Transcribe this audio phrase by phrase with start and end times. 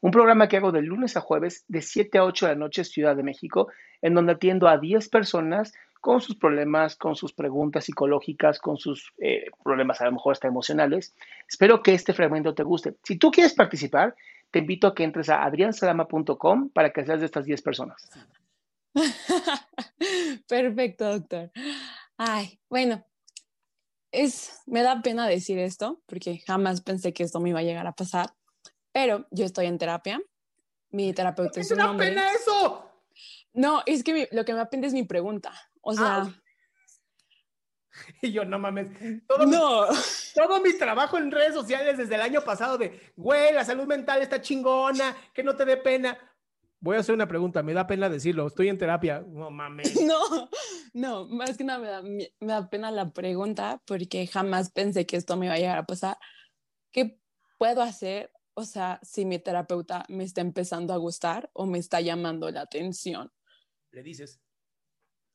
[0.00, 2.84] un programa que hago de lunes a jueves de 7 a 8 de la noche
[2.84, 3.68] Ciudad de México,
[4.00, 9.12] en donde atiendo a 10 personas con sus problemas, con sus preguntas psicológicas, con sus
[9.18, 11.14] eh, problemas a lo mejor hasta emocionales.
[11.48, 12.94] Espero que este fragmento te guste.
[13.02, 14.14] Si tú quieres participar,
[14.50, 18.08] te invito a que entres a adriansalama.com para que seas de estas 10 personas.
[20.48, 21.50] Perfecto, doctor.
[22.16, 23.04] Ay, bueno,
[24.12, 27.86] es, me da pena decir esto porque jamás pensé que esto me iba a llegar
[27.86, 28.30] a pasar,
[28.92, 30.20] pero yo estoy en terapia.
[30.90, 32.08] Mi terapeuta es un hombre.
[32.08, 32.90] pena eso!
[33.52, 35.52] No, es que mi- lo que me da pena es mi pregunta.
[35.82, 36.34] O sea, Ah.
[38.22, 38.88] Y yo, no mames,
[39.26, 39.86] todo, mi, no.
[40.34, 44.22] todo mi trabajo en redes sociales desde el año pasado de, güey, la salud mental
[44.22, 46.16] está chingona, que no te dé pena.
[46.80, 49.24] Voy a hacer una pregunta, me da pena decirlo, estoy en terapia.
[49.26, 49.92] No mames.
[50.06, 50.48] No,
[50.94, 52.02] no, más que nada me da,
[52.40, 55.86] me da pena la pregunta porque jamás pensé que esto me iba a llegar a
[55.86, 56.16] pasar.
[56.92, 57.18] ¿Qué
[57.58, 58.30] puedo hacer?
[58.58, 62.62] O sea, si mi terapeuta me está empezando a gustar o me está llamando la
[62.62, 63.30] atención.
[63.92, 64.40] Le dices.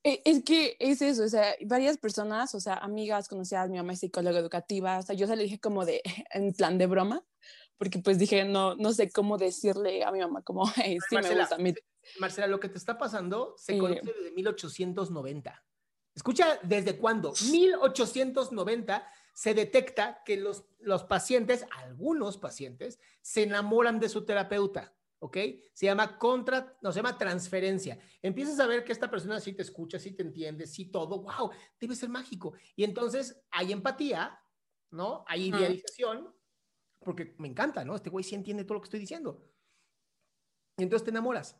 [0.03, 3.93] E- Es que es eso, o sea, varias personas, o sea, amigas conocidas, mi mamá
[3.93, 6.01] es psicóloga educativa, o sea, yo se le dije como de,
[6.31, 7.23] en plan de broma,
[7.77, 11.21] porque pues dije, no, no sé cómo decirle a mi mamá como, hey, sí me
[11.21, 11.73] Marcela, gusta mi...
[12.19, 15.63] Marcela, lo que te está pasando se conoce desde 1890.
[16.13, 17.31] Escucha, ¿desde cuándo?
[17.49, 25.37] 1890 se detecta que los, los pacientes, algunos pacientes, se enamoran de su terapeuta, ¿ok?
[25.73, 27.99] Se llama contra, no, se llama transferencia.
[28.21, 31.51] Empiezas a ver que esta persona sí te escucha, sí te entiende, sí todo, wow,
[31.79, 32.53] debe ser mágico.
[32.75, 34.39] Y entonces hay empatía,
[34.91, 35.25] ¿no?
[35.27, 36.33] Hay idealización,
[36.99, 37.95] porque me encanta, ¿no?
[37.95, 39.43] Este güey sí entiende todo lo que estoy diciendo.
[40.77, 41.59] Y entonces te enamoras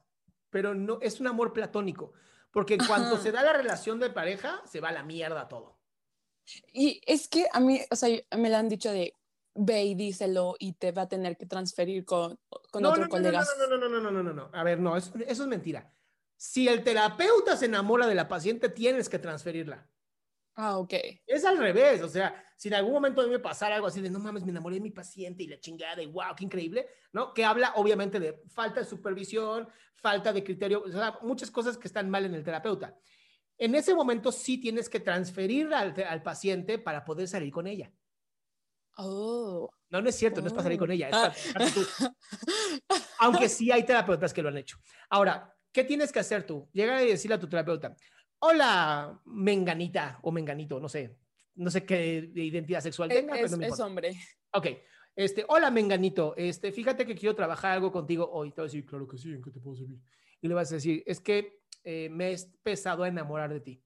[0.54, 2.14] pero no es un amor platónico,
[2.52, 3.24] porque en cuanto Ajá.
[3.24, 5.73] se da la relación de pareja, se va a la mierda todo.
[6.72, 9.14] Y es que a mí, o sea, me la han dicho de
[9.56, 12.40] ve y díselo y te va a tener que transferir con,
[12.72, 13.44] con no, otro no, colega.
[13.60, 15.94] No, no, no, no, no, no, no, no, A ver, no, eso, eso es mentira.
[16.36, 19.88] Si el terapeuta se enamora de la paciente, tienes que transferirla.
[20.56, 20.94] Ah, ok.
[21.26, 24.02] Es al revés, o sea, si en algún momento a mí me pasara algo así
[24.02, 26.88] de, no mames, me enamoré de mi paciente y la chingada y wow, qué increíble,
[27.12, 27.34] ¿no?
[27.34, 31.88] Que habla obviamente de falta de supervisión, falta de criterio, o sea, muchas cosas que
[31.88, 32.96] están mal en el terapeuta.
[33.64, 37.94] En ese momento sí tienes que transferir al, al paciente para poder salir con ella.
[38.98, 39.70] Oh.
[39.90, 41.72] No, no es cierto, no es para salir con ella, es para Ah.
[41.74, 41.82] tú.
[43.20, 44.78] Aunque sí hay terapeutas que lo han hecho.
[45.10, 46.68] Ahora, ¿qué tienes que hacer tú?
[46.74, 47.96] Llegar y decirle a tu terapeuta,
[48.40, 51.16] hola, menganita o menganito, no sé,
[51.56, 54.14] no sé qué identidad sexual tenga, pero no me es hombre.
[54.52, 54.68] Ok,
[55.16, 58.52] este, hola, menganito, este, fíjate que quiero trabajar algo contigo hoy.
[58.52, 60.00] Te va a decir, claro que sí, ¿en qué te puedo servir?
[60.42, 63.84] Y le vas a decir, es que eh, me he empezado a enamorar de ti.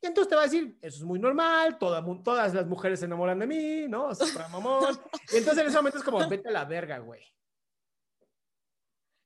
[0.00, 3.06] Y entonces te va a decir, eso es muy normal, toda todas las mujeres se
[3.06, 4.12] enamoran de mí, ¿no?
[4.12, 4.96] Es para mamón.
[5.32, 7.22] Y entonces en ese momento es como, vete a la verga, güey.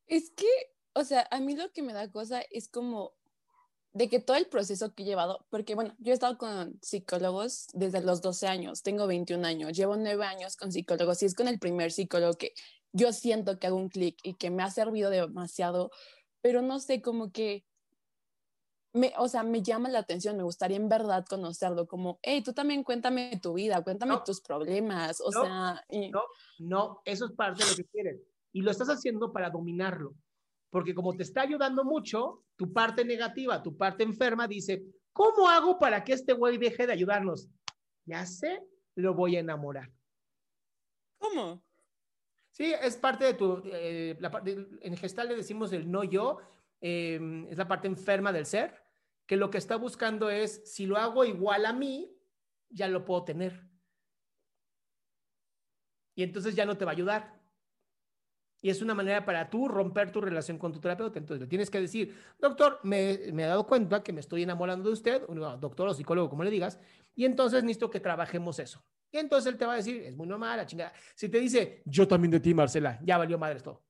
[0.07, 0.49] Es que,
[0.95, 3.15] o sea, a mí lo que me da cosa es como
[3.93, 7.67] de que todo el proceso que he llevado, porque bueno, yo he estado con psicólogos
[7.75, 11.49] desde los 12 años, tengo 21 años, llevo 9 años con psicólogos y es con
[11.49, 12.55] el primer psicólogo que
[12.93, 15.91] yo siento que hago un clic y que me ha servido demasiado,
[16.41, 17.65] pero no sé, como que,
[18.95, 22.53] me, o sea, me llama la atención, me gustaría en verdad conocerlo, como, hey, tú
[22.53, 24.23] también cuéntame tu vida, cuéntame No.
[24.23, 25.43] tus problemas, o No.
[25.45, 26.23] sea, y- No,
[26.59, 28.21] no, eso es parte de lo que quieres.
[28.53, 30.15] Y lo estás haciendo para dominarlo.
[30.71, 35.79] Porque como te está ayudando mucho, tu parte negativa, tu parte enferma dice, ¿cómo hago
[35.79, 37.49] para que este güey deje de ayudarnos?
[38.05, 38.63] Ya sé,
[38.95, 39.91] lo voy a enamorar.
[41.19, 41.63] ¿Cómo?
[42.51, 46.39] Sí, es parte de tu, eh, la parte, en gestal le decimos el no yo,
[46.81, 47.19] eh,
[47.49, 48.82] es la parte enferma del ser,
[49.33, 52.15] que lo que está buscando es, si lo hago igual a mí,
[52.69, 53.67] ya lo puedo tener.
[56.15, 57.41] Y entonces ya no te va a ayudar.
[58.61, 61.19] Y es una manera para tú romper tu relación con tu terapeuta.
[61.19, 64.91] Entonces le tienes que decir, doctor, me, me he dado cuenta que me estoy enamorando
[64.91, 65.27] de usted,
[65.59, 66.79] doctor o psicólogo, como le digas,
[67.15, 68.85] y entonces necesito que trabajemos eso.
[69.11, 70.93] Y entonces él te va a decir, es muy normal, la chingada.
[71.15, 73.83] Si te dice, yo también de ti, Marcela, ya valió madre todo.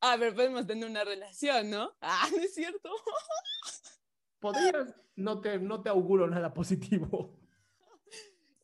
[0.00, 1.94] Ah, pero podemos tener una relación, ¿no?
[2.00, 2.88] Ah, no es cierto.
[4.42, 7.38] Podrías, no te, no te auguro nada positivo.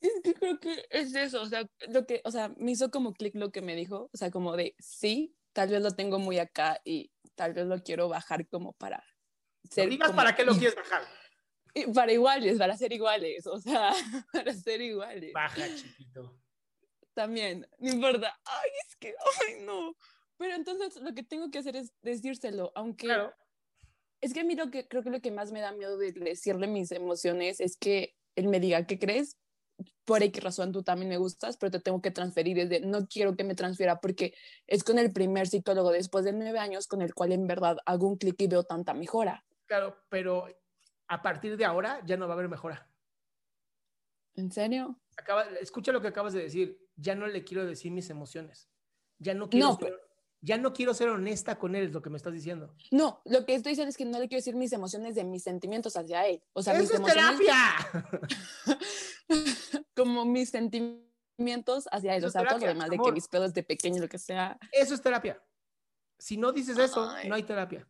[0.00, 3.14] Es que creo que es eso, o sea, lo que, o sea, me hizo como
[3.14, 6.38] clic lo que me dijo, o sea, como de, sí, tal vez lo tengo muy
[6.38, 9.02] acá y tal vez lo quiero bajar como para
[9.68, 9.86] ser...
[9.86, 11.02] No digas para qué lo quieres bajar.
[11.92, 13.92] Para iguales, para ser iguales, o sea,
[14.32, 15.32] para ser iguales.
[15.32, 16.40] Baja, chiquito.
[17.12, 18.40] También, no importa.
[18.44, 19.14] Ay, es que,
[19.48, 19.96] ay, no.
[20.36, 23.06] Pero entonces lo que tengo que hacer es decírselo, aunque...
[23.06, 23.34] Claro.
[24.20, 26.12] Es que a mí lo que creo que lo que más me da miedo de
[26.12, 29.38] decirle mis emociones es que él me diga, ¿qué crees?
[30.04, 33.36] Por X razón tú también me gustas, pero te tengo que transferir desde, no quiero
[33.36, 34.34] que me transfiera porque
[34.66, 38.08] es con el primer psicólogo después de nueve años con el cual en verdad hago
[38.08, 39.44] un clic y veo tanta mejora.
[39.66, 40.46] Claro, pero
[41.06, 42.90] a partir de ahora ya no va a haber mejora.
[44.34, 45.00] ¿En serio?
[45.16, 46.78] Acaba, escucha lo que acabas de decir.
[46.96, 48.68] Ya no le quiero decir mis emociones.
[49.18, 49.78] Ya no quiero, No,
[50.40, 52.74] ya no quiero ser honesta con él, es lo que me estás diciendo.
[52.90, 55.42] No, lo que estoy diciendo es que no le quiero decir mis emociones de mis
[55.42, 56.42] sentimientos hacia él.
[56.52, 57.54] O sea, mis ¡Eso es terapia!
[59.96, 62.18] como mis sentimientos hacia él.
[62.18, 64.58] Eso O sea, todo lo terapia, de que mis pedos de pequeño, lo que sea.
[64.72, 65.42] Eso es terapia.
[66.18, 67.28] Si no dices eso, Ay.
[67.28, 67.86] no hay terapia.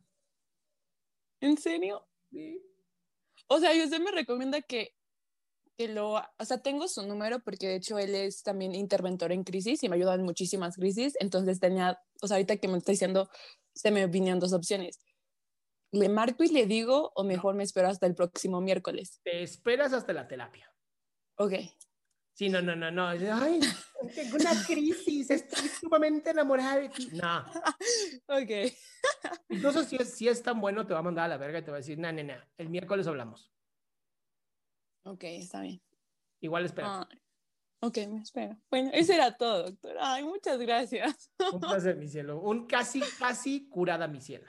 [1.41, 2.07] ¿En serio?
[2.31, 2.63] Sí.
[3.47, 4.95] O sea, y usted me recomienda que,
[5.77, 9.45] que lo, o sea, tengo su número porque de hecho él es también interventor en
[9.45, 11.15] crisis y me ayuda en muchísimas crisis.
[11.21, 13.29] Entonces tenía, o sea, ahorita que me está diciendo,
[13.75, 15.01] se me vinieron dos opciones.
[15.91, 19.21] ¿Le marco y le digo o mejor me espero hasta el próximo miércoles?
[19.25, 20.71] Te esperas hasta la terapia.
[21.37, 21.55] Ok.
[22.35, 23.09] Sí, no, no, no, no.
[23.09, 23.61] Ay,
[24.15, 27.09] tengo una crisis, estoy sumamente enamorada de ti.
[27.13, 27.45] No.
[28.29, 28.73] Ok.
[29.49, 31.63] Incluso si es, si es tan bueno, te va a mandar a la verga y
[31.63, 33.51] te va a decir, no, no, no, el miércoles hablamos.
[35.05, 35.81] Ok, está bien.
[36.41, 37.09] Igual espera.
[37.11, 37.19] Ay,
[37.81, 38.57] ok, me espero.
[38.71, 39.97] Bueno, eso era todo, doctor.
[40.01, 41.31] Ay, muchas gracias.
[41.53, 42.41] Un placer, mi cielo.
[42.41, 44.47] Un casi, casi curada, mi cielo.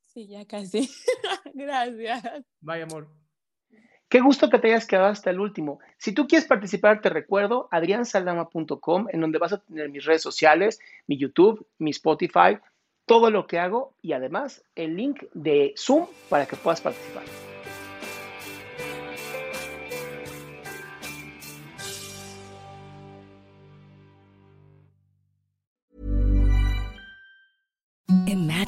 [0.00, 0.90] Sí, ya casi.
[1.54, 2.44] gracias.
[2.60, 3.08] Vaya, amor.
[4.08, 5.78] Qué gusto que te hayas quedado hasta el último.
[5.96, 10.80] Si tú quieres participar, te recuerdo adriansaldama.com, en donde vas a tener mis redes sociales,
[11.06, 12.58] mi YouTube, mi Spotify,
[13.06, 17.49] todo lo que hago y además el link de Zoom para que puedas participar.